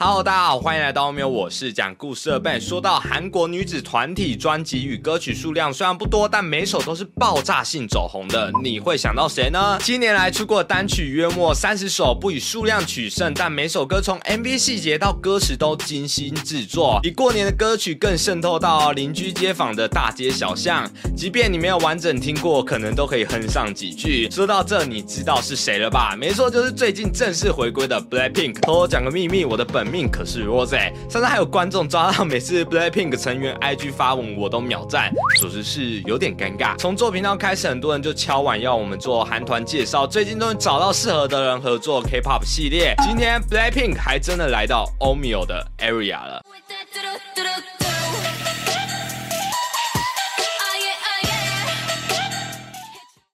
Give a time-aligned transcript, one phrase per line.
[0.00, 2.60] Hello，大家好，欢迎来到后面，我是讲故事的 Ben。
[2.60, 9.76] 说到韩国女子团体专辑与歌曲数量虽然不多，但每首都是爆炸性走红的，你会想到谁呢？
[9.80, 20.88] 七年来出过单曲约莫三十首，不以数量取胜，但每首歌从 MV 细节到歌词都精心制作，比过年的歌曲更渗透到邻居街坊的大街小巷。
[21.16, 24.30] 即便你没有完整听过，可能都可以哼上几句。
[24.30, 26.14] 说到这，你知道是谁了吧？
[26.16, 28.60] 没错，就是最近正式回归的 Blackpink。
[28.60, 29.87] 偷偷讲个秘密，我的本。
[29.88, 30.78] 命可是 Rose，
[31.10, 36.76] 甚至还有观众抓到每次 Blackpink 成员 IG 发文，我都秒赞，属实是有点尴尬。
[36.76, 42.94] 从做频道开始，很多人就敲碗要我们做韩团介绍，最近终于找到适合的人合作 K-pop 系列。
[43.02, 46.42] 今天 Blackpink 还真的来到 Omeo 的 Area 了。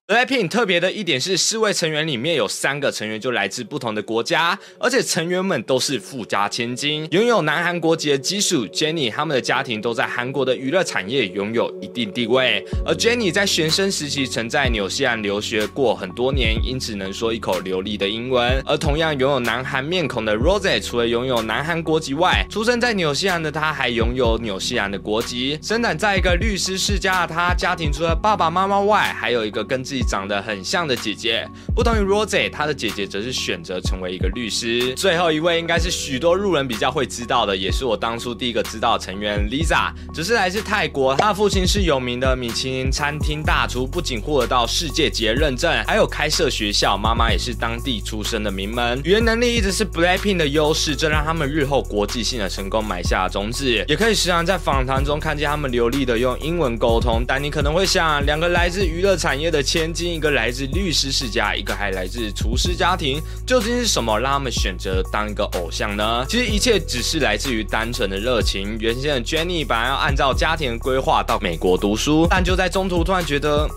[0.06, 8.68] Blackpink 特别的一点是，四位成员里面有三个成员就来自不同的国家，而且成员们都是富家千金，拥有南韩国籍的基础。
[8.68, 18.62] Jennie 他们的家庭都在韩国的娱乐产业拥有一定地位，而 Jennie 在学生时期曾在纽西兰留学过很多年，因此能说一口流利的英文。
[18.66, 25.58] 而同样拥有南韩面孔的 Rose，除了拥有南韩国籍外，出生在纽西兰的她还拥有纽西兰的国籍。
[25.62, 34.92] 生长在一个律师世家的她，家庭除了爸爸妈妈外，还有一个跟自己长得很像的姐姐，不同于 Rose，她的姐姐则是选择成为一个律师。
[34.96, 41.14] 最后一位应该是许多路人比较会知道的，也是我当初第一个知道的成员 Lisa，只是来自泰国。
[41.14, 46.98] 她的父亲是有名的米其林餐厅大厨，不仅获得到世界级认证，还有开设学校。
[46.98, 53.64] 妈妈也是当地出身的名门，语言能力一直是 Blackpink 的优势，这让他们日后国际性的成功埋下了种子。
[53.86, 57.24] 也可以时常在访谈中看见他们流利的用英文沟通。
[57.24, 60.04] 但你可能会想，两个来自娱乐产业的千千。
[60.14, 66.24] 一个来自律师世家，一个还来自厨师家庭，究竟是什么让他们选择当一个偶像呢？
[66.28, 68.76] 其实一切只是来自于单纯的热情。
[68.78, 73.68] 原先的 Jenny 本来要按照家庭规划到美国读书，但就在中途突然觉得。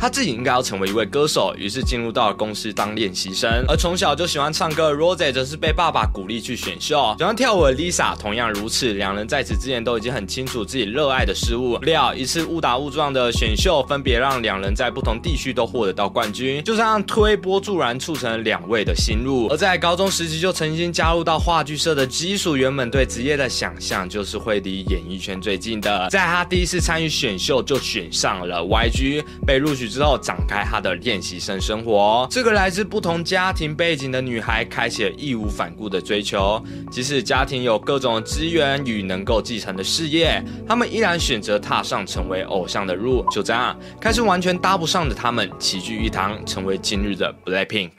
[0.00, 3.64] 他自己应该要成为一位歌手，于是进入到了公司当练习生。
[3.66, 7.16] 而从小就喜欢唱歌的 Rose 则是被爸爸鼓励去选秀。
[7.18, 11.78] 喜欢跳舞的 Lisa 同样如此，两人在此之前都已经很清楚自己热爱的事物。
[11.78, 19.48] 料一次误打误撞的选秀，分别让两人在不同地区都获得到冠军，就这样推波助澜，促成了两位的心路。
[19.48, 26.08] 而在高中时期就曾经加入到话剧社的基础，原本对职业的想象就是会离演艺圈最近的。
[26.08, 29.87] 在他第一次参与选秀就选上了 YG，被录取。
[29.88, 32.26] 之后展开她的练习生生活。
[32.30, 36.62] 这个来自不同家庭背景的女孩，开启了义无反顾的追求。
[36.90, 43.24] 即使家庭有各种资源与能够继承的事业，他们依然选择踏上成为偶像的路。
[43.30, 47.90] 就这样，开始完全搭不上的他们齐聚一堂，成为今日的 Blackpink。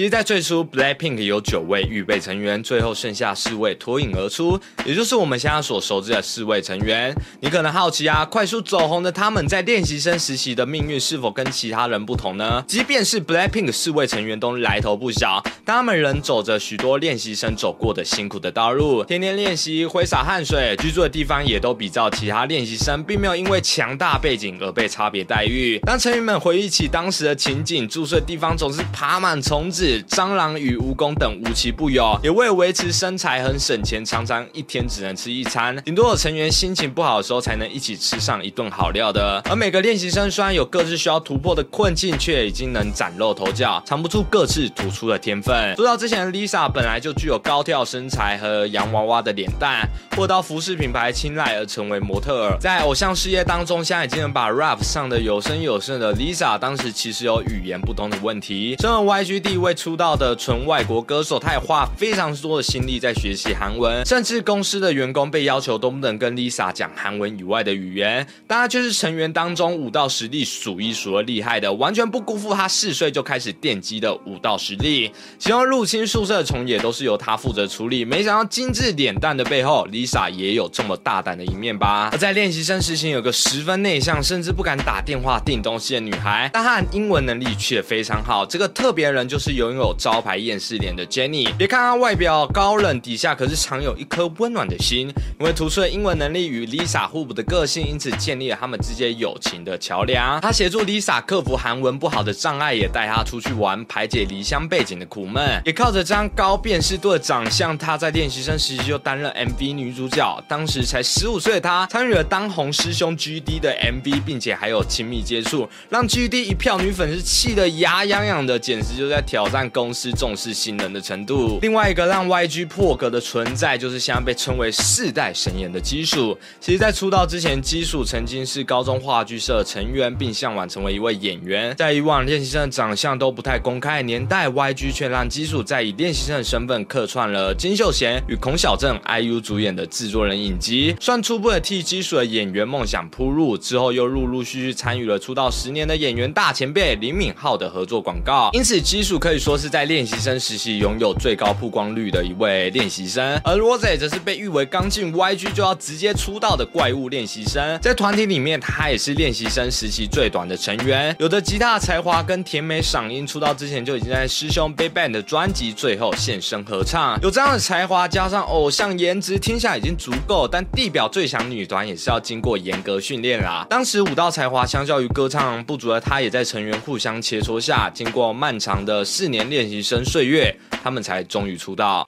[0.00, 7.14] 其实，在最初，Blackpink 有九位预备成员，最后剩下四位脱颖而出，也就是我们现在所熟知的四位成员。
[7.40, 12.64] 你可能好奇啊，快速走红的他们在练习生实习的命运是否跟其他人不同呢？
[12.66, 25.78] 即便是 Blackpink 四位成员都来头不小，但他们仍走着许多练习生走过的辛苦的道路，天天练习，挥洒汗水，居住的地方也都比较其他练习生，并没有因为强大背景而被差别待遇。
[25.80, 29.89] 当成员们回忆起当时的情景，住宿的地方总是爬满虫子。
[30.02, 35.74] 蟑螂与蜈蚣等无奇不有，也为维持身材很省钱，常常一天只能吃一餐。
[35.84, 39.40] 顶多有成员心情不好的时候，才能一起吃上一顿好料的。
[39.48, 45.74] 而每个练习生虽然有各自需要突破的困境，却已经能崭露头角，藏不住各自突出的天分。
[45.76, 58.76] 说到之前的 Lisa 本来就具有高挑身材和洋娃娃的脸蛋，获到服饰品牌青睐而成为模特儿，在偶像事业当中，现在已经能把 rap 上的有声有色的 Lisa，当时其实有语言不通的问题。
[58.80, 59.80] 身为 YG 地位位。
[59.80, 68.26] 出道的纯外国歌手，他也花非常多的心力在学习韩文，甚至公司的员工被要求都不能跟 Lisa 讲韩文以外的语言。
[68.46, 75.10] 当然，就是成员当中舞蹈实力数一数二厉害的，完全不辜负他四岁就开始奠基的舞蹈实力。
[75.38, 78.04] 其中入侵宿舍的虫也都是由他负责处理。
[78.04, 82.10] 没想到精致脸蛋的背后，Lisa 也有这么大胆的一面吧？
[82.12, 88.44] 而在练习生时期，有个十分内向，甚至不敢打电话订东西的女孩，但她的英文能力却非常好。
[88.44, 89.59] 这个特别人就是。
[89.68, 91.54] 拥有招牌厌世脸的 Jenny。
[91.56, 95.12] 别看她外表高冷，底下可是藏有一颗温暖的心。
[95.38, 100.40] 因为突出的英文能力与 Lisa 互补的个性，因此建立了他们之间友情的桥梁。
[100.40, 105.60] 他协助 Lisa 克服韩文不好的障碍，也带她出去玩，排解离乡背景的苦闷。
[105.64, 110.42] 也靠着这张高辨识度的长相，她在练习生时期就担任 MV 女主角。
[110.48, 121.58] 当时才十五岁的她，参与了当红师兄 GD 的 MV，并且还有亲密接触，让 GD 一票女粉丝气得牙痒痒的，简直就在挑战公司重视新人的程度。
[121.62, 126.36] 另外一个让 YG 破格的存在，就是现在被称为世代神颜的基础。
[126.60, 131.74] 其实，在出道之前，基础曾经是高中话剧社成员，并向往成为一位演员。
[131.76, 143.56] 在以往练习生的长相都不太公开的年代，YG 却让基础在以练习生的身份客串了金秀贤与孔小正、IU 主演的制作人影集，算初步的替基础的演员梦想铺路。
[143.58, 153.40] 之后又陆陆续续参与了出道十年的演员大前辈李敏镐的合作广告，因此基础可以说是在练习生时期拥有最高曝光率的一位练习生。
[153.42, 167.18] 而 Rose 则是被誉为刚进 YG 就要直接出道的怪物练习生，在团体里面，他也是练习生时期最短的成员，有着吉他才华跟甜美嗓音，出道之前就已经在师兄 Big Bang 的专辑最后现身合唱。
[167.22, 170.46] 有这样的才华，加上偶像颜值，听下已经足够。
[170.46, 173.66] 但地表最强女团也是要经过严格训练啦。
[173.70, 182.06] 当时舞蹈才华相较于歌唱不足的他，也在成员互相切磋下，经过漫长的四年练习生岁月，他们才终于出道。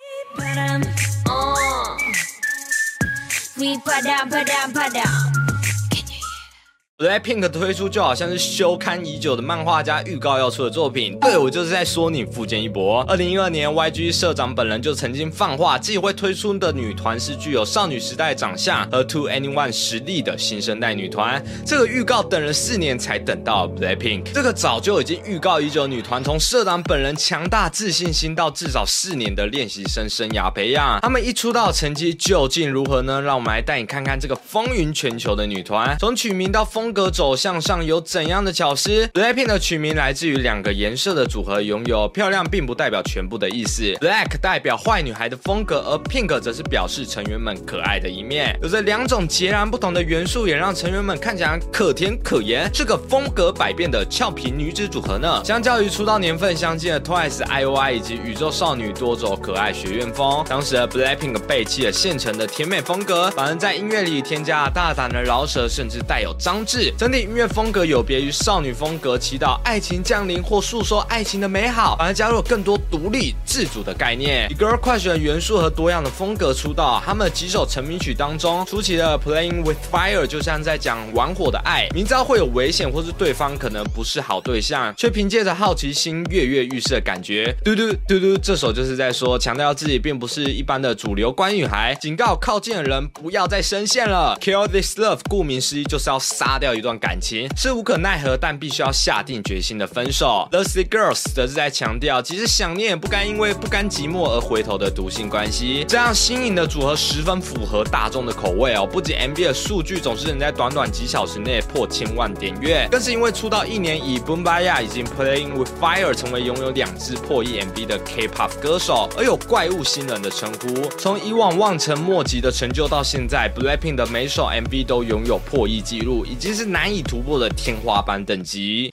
[7.02, 13.02] Blackpink 推出就好像是休刊已久的漫画家预告要出的作品，对我就是在说你福建一博。
[13.08, 21.44] 二零一二年，YG 社长本人就曾经放话，自己会推出的女团是具有少女时代长相和 To Anyone 实力的新生代女团。
[21.66, 33.20] 这个预告等了四年才等到 Blackpink，这个早就已经预告已久女团，从社长本人强大自信心到至少四年的练习生生涯培养，他们一出道成绩究竟如何呢？
[33.20, 36.91] 让我们来带你看看这个风云全球的女团，从取名到风。
[36.92, 43.82] 格走向上有怎样的巧思？Blackpink 的取名来自于两个颜色的组合，拥有漂亮并不代表全部的意思。
[44.00, 48.58] Black 代表坏女孩的风格，而 Pink 则是表示成员们可爱的一面。
[48.62, 55.42] 有着两种截然不同的元素，也让成员们看起来可甜可盐，是个风格百变的俏皮女子组合呢。
[55.44, 60.44] 相较于出道年份相近的 Twice、IOI 以及宇宙少女，多走可爱学院风。
[60.48, 66.64] 当时的 Blackpink 背弃了现成的甜美风格，反而在音乐里添加大胆的饶舌，甚至带有张
[66.96, 74.48] 整体音乐风格有别于少女风格，祈祷爱情降临或诉说爱情的美好，反而加入更多独立自主的概念。
[74.50, 87.54] 以 Girl Crush 的元素和多样的风格出道，他们几首成名曲当中，初期的 Playing with Fire 就像在讲玩火的爱，明知道会有危险或是对方可能不是好对象，却凭借着好奇心跃跃欲试的感觉。
[87.64, 94.38] 嘟嘟嘟嘟，这首就是在说强调自己并不是一般的主流乖女孩，警告靠近的人不要再深陷了。
[94.40, 96.92] Kill this love，顾名思义就是要杀掉一段。
[97.02, 100.46] 感情是无可奈何，但必须要下定决心的分手。
[100.52, 105.84] The City Girls 则是在强调，即使想念，也不该因为不甘寂寞而回头的毒性关系。
[105.88, 108.86] 这样新颖的组合十分符合大众的口味哦。
[108.86, 120.88] 不仅 MV 的数据总是能在短短几小时内破千万点阅，更是因为出道一年，以 Boom Baya 已经 Playing with Fire 成为拥有两支破亿 MV 的 K-pop 歌手，而有怪物新人的称呼。
[120.98, 126.92] 从以往望尘莫及的成就到现在，Blackpink 的每首 MV 都拥有破亿记录，已是难。
[126.92, 128.92] 以突破的天花板等级。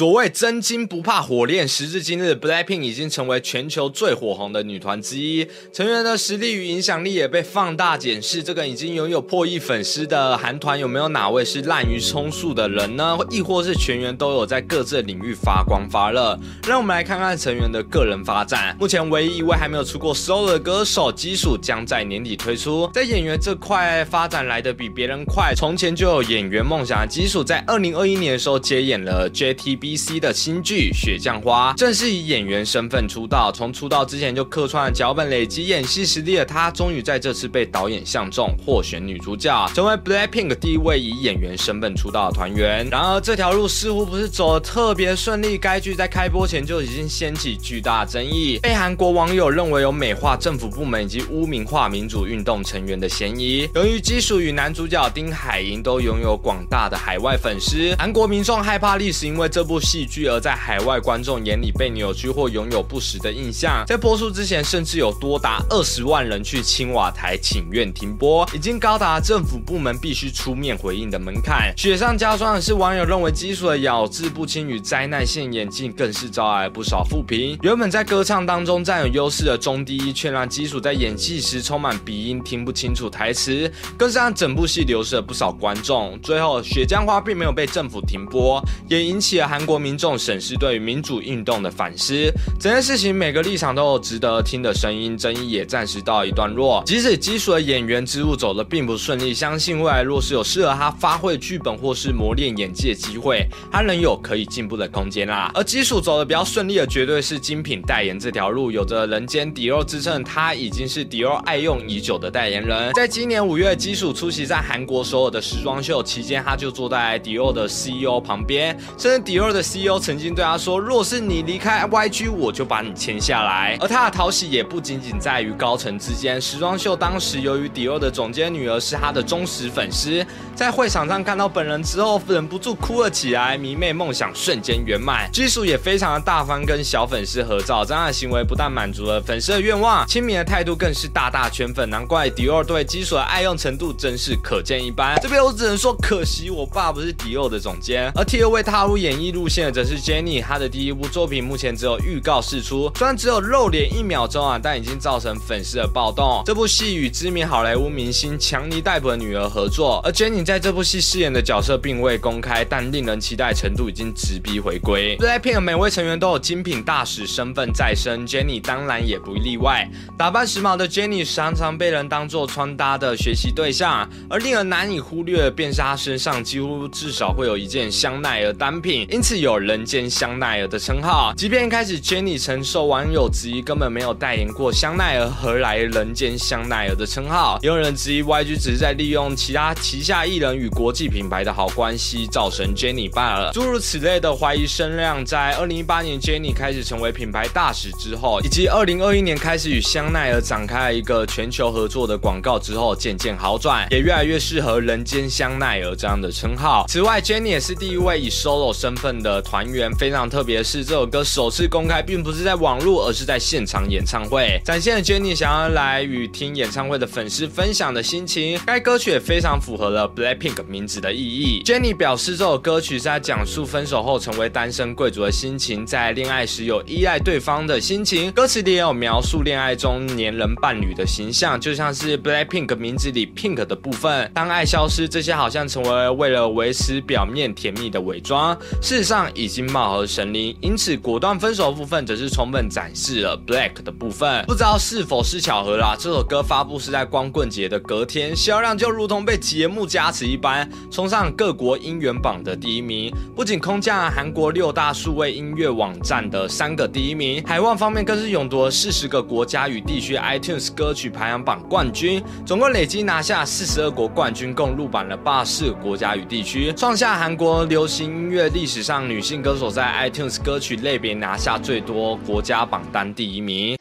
[0.00, 5.46] 所谓真金不怕火炼，时至今日，Blackpink 已经成为全球最火红的女团之一。
[5.74, 8.42] 成员的实力与影响力也被放大检视。
[8.42, 13.18] 这个已经拥有破亿粉丝的韩团，有没有哪位是滥竽充数的人呢？
[13.28, 16.40] 亦或是全员都有在各自领域发光发热？
[16.66, 18.74] 让我们来看看成员的个人发展。
[18.80, 22.88] 目前唯一一位还没有出过 solo 的歌手，基础将在年底推出。
[22.94, 25.52] 在演员这块发展来的比别人快。
[25.54, 29.89] 从前就有演员梦想的基础，在二零二一年的时候接演了 JTB。
[29.90, 42.88] B.C 的新剧《雪降花》正是以演员身份出道，从出道之前就客串了脚本，累积演戏实力的她，终于在这次被导演相中，获选女主角，成为 Blackpink 第一位以演员身份出道的团员。
[42.88, 53.68] 然而这条路似乎不是走的特别顺利，该剧在开播前就已经掀起巨大争议，被韩国网友认为有美化政府部门以及污名化民主运动成员的嫌疑。
[53.74, 59.79] 由于基属与男主角丁海寅都拥有广大的海外粉丝，韩国民众害怕历史因为这部。
[59.80, 63.84] 戏剧而在海外观众眼里被扭曲或拥有不实的印象。
[63.86, 71.72] 在播出之前，甚至有多达二十万人去青瓦台请愿停播，已经高达政府部门必须出面回应的门槛。
[71.76, 77.58] 雪上加霜的是，网友认为基础的咬字不清与灾难性演技更是招来不少负评。
[77.62, 86.18] 原本在歌唱当中占有优势的中低音，却让基础在演戏时充满鼻音，听不清楚台词，更是让整部戏流失了不少观众。
[86.22, 92.14] 最后，《雪浆花》并没有被政府停播，也引起了韩国民众审视对于民主运动的反思。
[92.58, 96.82] 整件事情每个立场都有值得听的声音，争议也暂时到一段落。
[96.86, 105.50] 即使基础的演员之路走得并不顺利，相信未来若是有适合他发挥剧本或是磨练演技的机会，他仍有可以进步的空间啦。
[105.54, 112.92] 而基础走得比较顺利的，绝对是精品代言这条路，有着人间迪奥之称，他已经是迪奥爱用已久的代言人。
[112.94, 126.40] 在今年五月，基础出席在韩国首尔的时装秀期间，他就坐在迪奥的 CEO 旁边，甚至迪奥的 CEO 曾经对他说：“若是你离开 YG，我就把你签下来。”而他的讨喜也不仅仅在于高层之间。
[126.40, 135.30] 时装秀当时，由于迪奥的总监女儿是他的忠实粉丝，在会场上看到本人之后，忍不住哭了起来，迷妹梦想瞬间圆满。
[135.32, 141.90] 基础也非常的大方，跟小粉丝合照，这样的行为不但满足了粉丝的愿望，亲民的态度更是大大圈粉。
[141.90, 145.18] 难怪迪奥对基础的爱用程度真是可见一斑。
[145.20, 148.10] 这边我只能说，可惜我爸不是迪奥的总监。
[148.14, 156.42] 而 T 二位踏入演艺路路线的则是 Jennie，她的第一部作品目前只有预告释出，虽然只有露脸一秒钟啊，但已经造成粉丝的暴动。
[156.44, 165.16] 这部戏与知名好莱坞明星强尼戴普的女儿合作，而 Jennie 在这部戏饰演的角色并未公开，但令人期待程度已经直逼回归。
[165.16, 169.88] BLACKPINK 每位成员都有精品大使身份在身，Jennie 当然也不例外。
[170.18, 181.32] 打扮时髦的 Jennie 常常被人当做穿搭的学习对象，而令人难以忽略的便是她身上几乎至少会有一件香奈儿单品，因此是有人间香奈儿的称号。
[181.36, 187.56] 即便一开始 Jennie 曾受网友质疑根本没有代言过香奈儿，何来人间香奈儿的称号？
[187.62, 193.52] 也有人质疑 YG 只是在利用其他旗下艺人与国际品牌的好关系造成 Jennie 罢了。
[193.52, 206.84] 诸如此类的怀疑声量，在二零一八年 Jennie 开始成为品牌大使之后，以及二零二一年开始与香奈儿展开了一个全球合作的广告之后，渐渐好转，也越来越适合人间香奈儿这样的称号。
[206.88, 209.90] 此外，Jennie 也是第一位以 solo 身份的团员。
[209.94, 218.58] 非常特别是，这首歌首次公开，并不是在网络，而是在现场演唱会，展现了 Jennie 想要来与听演唱会的粉丝分享的心情。
[218.66, 221.62] 该歌曲也非常符合了 Blackpink 名字的意义。
[221.64, 228.30] Jennie 表示，这首歌曲是在讲述分手后成为单身贵族的心情，在恋爱时有依赖对方的心情。
[228.32, 234.30] 歌词里也有描述恋爱中黏人伴侣的形象，就像是 Blackpink 名字里 Pink 的部分。
[234.34, 240.56] 当爱消失，这些好像成为为了维持表面甜蜜的伪装，事实上已经貌合神离。
[240.60, 244.44] 因此，果断分手部分则是充分展示了 Black 的部分。
[244.46, 245.96] 不知道是否是巧合啦？
[245.98, 253.12] 这首歌发布是在光棍节的隔天，销量就如同被节目加持一般，冲上各国音源榜的第一名。
[253.34, 273.76] 不仅空降韩国六大数位音乐网站的三个第一名，海外方面更是勇夺四十个国家与地区 iTunes 歌曲排行榜冠军，总共累计拿下四十二国冠军，共入榜了八十个国家与地区，创下韩国流行音乐历史上女性歌手在 iTunes 歌曲类别拿下最多国家榜单第一名。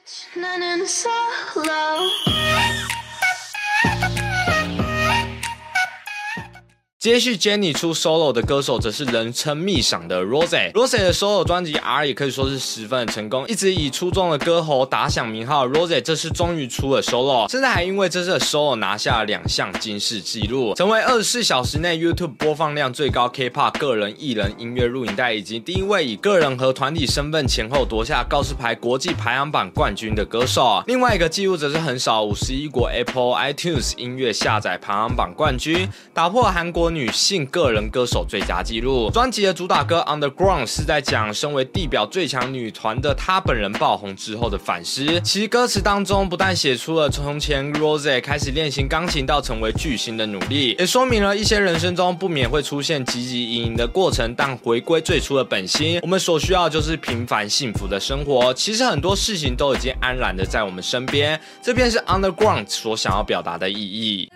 [7.00, 10.74] 接续 Jennie 出 solo 的歌手，则是人称蜜赏的 Rose。
[10.74, 15.66] Rose 的 solo 专辑 R 也可以说是十分的成功，一直以出众的歌喉打响名号。
[15.66, 30.84] Rose 这次终于出了 solo，甚至还因为这次的 solo 拿下了两项金世纪录，成为二十四小时内 YouTube 播放量最高 K-pop 个人艺人音乐录影带，以及第一位以个人和团体身份前后夺下告示牌国际排行榜冠军的歌手。
[30.86, 36.89] 另外一个记录则是横扫五十一国 Apple iTunes 音乐下载排行榜冠军，打破韩国。
[36.90, 39.10] 女性个人歌手最佳纪录。
[39.12, 45.20] 专辑的主打歌《Underground》是在讲身为地表最强女团的她本人爆红之后的反思。
[45.22, 58.54] 其歌词当中不但写出了从前 Rose 开始练习钢琴到成为巨星的努力，也说明了一些人生中不免会出现汲汲营营的过程，但回归最初的本心，我们所需要就是平凡幸福的生活。
[58.54, 64.30] 其实很多事情都已经安然的在我们身边，这便是 Underground 所想要表达的意义。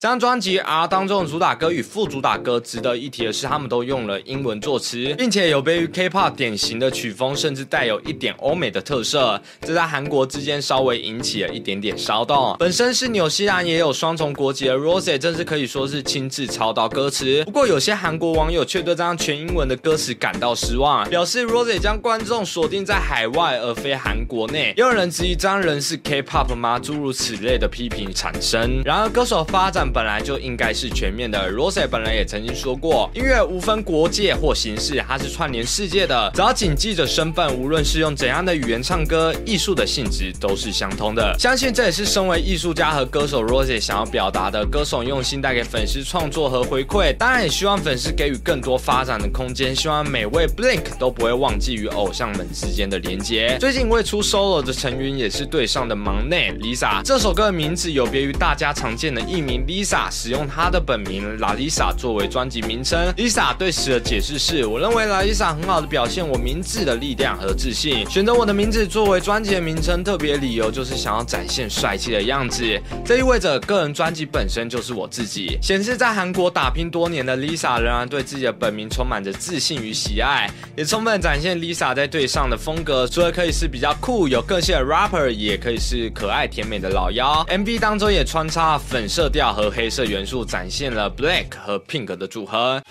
[0.00, 12.56] 这张专辑 R 当中的主打歌与副主打歌，值得一提的是，他们都用了英文作词，并且有别于 K-pop 典型的曲风，甚至带有一点欧美的特色，这在韩国之间稍微引起了一点点骚动。
[12.58, 17.44] 本身是纽西兰也有双重国籍的 Rose，真是可以说是亲自操刀歌词。
[17.44, 24.72] 不过有些韩国网友却对这张全英文的歌词感到失望，表示 Rose 将观众锁定在海外而非韩国内。
[24.78, 26.78] 也有人质疑这张人是 K-pop 吗？
[26.78, 28.80] 诸如此类的批评产生。
[28.82, 29.89] 然而歌手发展。
[29.90, 31.50] 本来就应该是全面的。
[31.52, 36.30] Rose 本人也曾经说过，音乐无分国界或形式，它是串联世界的。
[36.34, 41.36] 只要谨记着身份，无论是用怎样的语言唱歌，艺术的性质都是相通的。
[41.38, 44.64] 相信这也是身为艺术家和歌手 Rose 想要表达的。
[44.64, 49.74] 歌手用心带给粉丝创作和回馈，当然也希望粉丝给予更多发展的空间。
[49.74, 53.56] 希望每位 Blink 都不会忘记与偶像们之间的连接。
[53.58, 57.02] 最近未出 solo 的成员也是队上的忙内 Lisa。
[57.02, 59.79] 这首歌的名字有别于大家常见的艺名 Lisa。
[59.80, 62.98] Lisa 使用她的本名 La Lisa 作为专辑名称。
[63.16, 68.04] Lisa 对此的解释是：我认为 La Lisa 很好的表现我名字的力量和自信。
[68.10, 72.62] 选择我的名字作为专辑的名称，特别理由就是想要展现帅气的样子。
[73.06, 75.58] 这意味着个人专辑本身就是我自己。
[75.62, 83.08] 显示在韩国打拼多年的 Lisa 仍然对自己的本名充满着自信与喜爱，也充分展现 Lisa 在队上的风格。
[83.08, 87.42] 除了可以是比较酷有个性的 rapper，也可以是可爱甜美的老妖。
[87.48, 89.69] MV 当中也穿插粉色调和。
[89.70, 92.82] 黑色元素展现了 Black 和 Pink 的组合。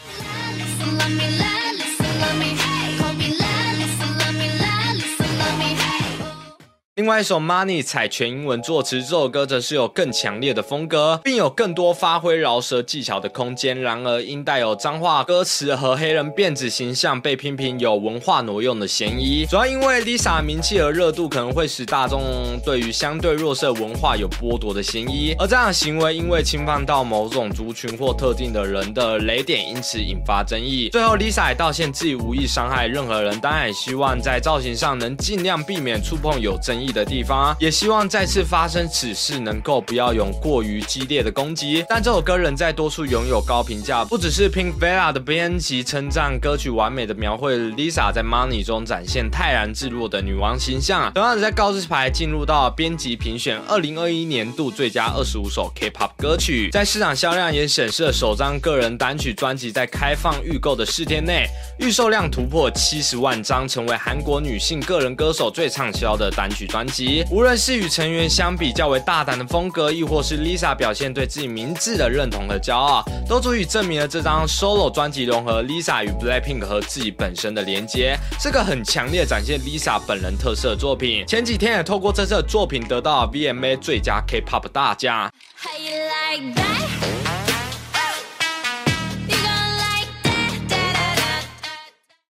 [7.00, 13.80] 另外一首 Money 采全英文作词，这首歌则是有更强烈的风格，并有更多发挥饶舌技巧的空间。
[13.80, 19.46] 然而，因带有脏话歌词和黑人辫子形象，被批评有文化挪用的嫌疑。
[19.46, 22.22] 主要因为 Lisa 名气和热度可能会使大众
[22.66, 30.90] 对于相对弱势文化有剥夺的嫌疑，而这样的行为因为侵犯到某种族群或特定的人的雷点，因此引发争议。
[30.92, 36.89] 最后，Lisa 也道歉，自己无意伤害任何人，当然也希望在造型上能尽量避免触碰有争议。
[36.92, 41.86] 的地方，也希望再次发生此事能够不要用过于激烈的攻击。
[41.88, 51.12] 但这首歌仍在多处拥有高评价，不只是 Pink Villa 的编辑称赞歌曲完美的描绘 Lisa 在 Money 中展现泰然自若的女王形象。
[51.14, 61.46] 同样，在告示牌进入到编辑评选二零二一年度最佳二十五首 K-pop 歌曲，在市场销量也显示了首张个人单曲专辑在开放预购的四天内，
[61.80, 66.79] 预售量突破七十万张，成为韩国女性个人歌手最畅销的单曲专。
[66.80, 81.26] 专辑，无论是与成员相比较为大胆的风格，亦或是 Lisa 表现对自己名字的认同和骄傲，都足以证明了这张 solo 专辑融合 Lisa 与 Blackpink 和自己本身的连接，是个很强烈展现 Lisa 本人特色的作品。
[81.28, 85.30] 前几天也透过这次的作品得到 VMA 最佳 K-pop 大奖。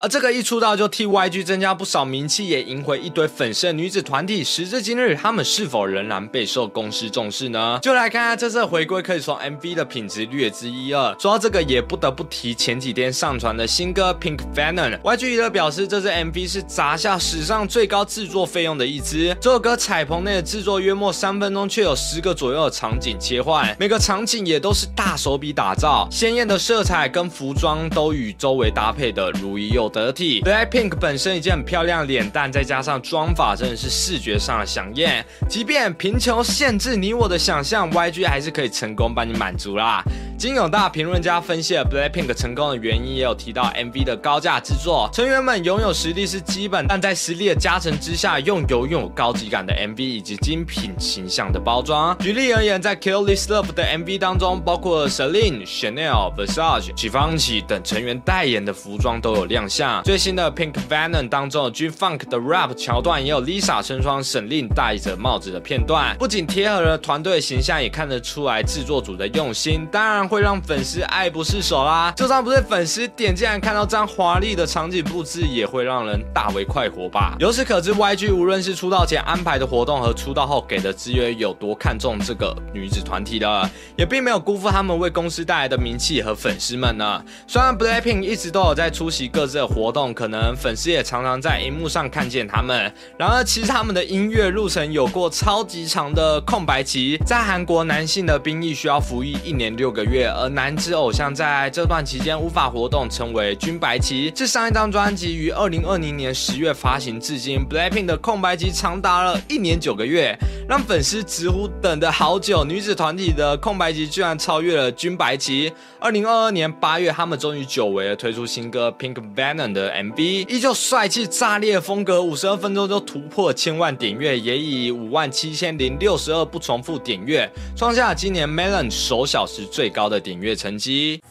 [0.06, 7.80] 而这个一出道就替 YG 增加不少名气，也赢回一堆粉丝的女子团体，时至今日，他们是否仍然备受公司重视呢？
[7.82, 11.16] 就来看看这次回归，可以说 MV 的品质略知一二。
[11.20, 15.02] 说到这个，也不得不提前几天上传的新歌 Pink Venom。
[15.02, 19.36] YG 娱乐表示，这支 MV 是砸下史上最高制作费用的一支。
[19.42, 29.92] 这首歌彩棚内的制作约莫三分钟，却有十个左右的场景切换，每个场景也都是大手笔打造，鲜艳的色彩跟服装都与周围搭配的如一又。
[29.96, 35.26] 得体，Blackpink 本身已经很漂亮，脸蛋再加上妆法，真的是视觉上的响艳。
[35.48, 40.04] 即便贫穷限制你我的想象，YG 还是可以成功帮你满足啦。
[40.38, 45.10] 金永大评论家分析了 Blackpink 成功的原因，也有提到 MV 的高价制作。
[45.14, 52.16] 成员们拥有实力是基本，但在实力的加成之下，用有拥有高级感的 MV 以及精品形象的包装。
[52.18, 59.85] 举例而言，在 Kill This Love 的 MV 当中，包括 Celine、Chanel、Versace、Givenchy 等成员代言的服装都有亮相。
[60.04, 72.14] 最新的 Pink Venom 当中，G Funk 的 rap 桥段也有 Lisa 身穿沈令戴着帽子的片段，不仅贴合了团队形象，也看得出来制作组的用心，当然会让粉丝爱不释手啦。
[72.16, 77.36] 就算不是粉丝，点进来看到这样华丽的场景布置，也会让人大为快活吧。
[77.40, 87.24] 由此可知，YG 无论是出道前安排的活动和出道后给的资源有多看重这个女子团体的，也并没有辜负他们为公司带来的名气和粉丝们呢。
[87.48, 92.92] 虽然 Blackpink 一直都有在出席各自活动，可能粉丝也常常在荧幕上看见他们。
[93.18, 97.18] 然而，其实他们的音乐路程有过超级长的空白期。
[97.26, 104.32] 在韩国，男性的兵役需要服役一年六个月，而男子偶像在这段期间无法活动，称为军白期。
[104.32, 112.64] 自上一张专辑于二零二零年十月发行至今，BLACKPINK 的空白期长达了一年九个月，让粉丝直呼等的好久。
[112.64, 115.72] 女子团体的空白期居然超越了军白期。
[116.00, 131.22] 二零二二年八月，他们终于久违了推出新歌《Pink Venom》的 MV，依旧帅气炸裂风格，五十二分钟就突破千万点阅，也以五万七千零六十二不重复点阅，创下今年 Melon 首小时最高的点阅成绩。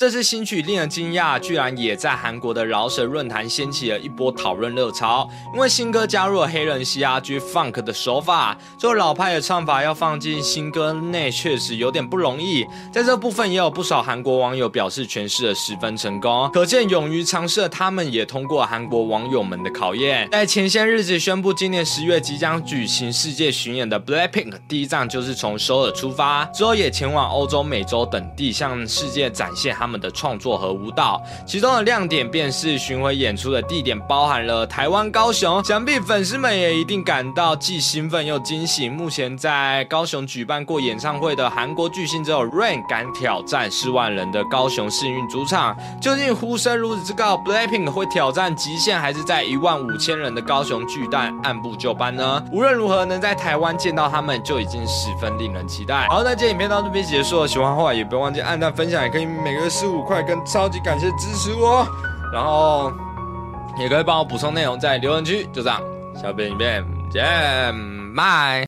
[0.00, 5.28] 这次新曲令人惊讶，居然也在韩国的饶舌论坛掀起了一波讨论热潮。
[5.52, 12.64] 因为新歌加入了黑人 C R G Funk 的手法，做老派的唱法要放进新歌内，确实有点不容易。
[12.90, 20.26] 在这部分，也有不少韩国网友表示诠释的十分成功，可见勇于尝试的他们也通过韩国网友们的考验。
[20.30, 29.89] 在前些日子宣布今年十月即将举行世界巡演的 Blackpink，第一站就是从首尔出发，之后也前往欧洲、美洲等地，向世界展现他们。
[29.90, 38.88] 们的创作和舞蹈，其中的亮点便是巡回演出的地点包含了台湾高雄，想必粉丝们也一定感到既兴奋又惊喜。
[38.88, 52.42] 目前在高雄举办过演唱会的韩国巨星只有 Rain 敢挑战四万人的高雄幸运主场，究竟呼声如此之高，Blackpink 会挑战极限，还是在一万五千人的高雄巨蛋按部就班呢？
[52.52, 56.06] 无论如何，能在台湾见到他们就已经十分令人期待。
[56.08, 61.86] 好，那今天影片到这边结束了，喜欢的话也不要忘记按赞、分享，也可以每个十五块跟超级感谢支持我，
[62.30, 62.92] 然后
[63.78, 65.80] 也可以帮我补充内容在留言区，就这样，
[66.14, 67.24] 下边影片见，
[68.14, 68.58] 拜。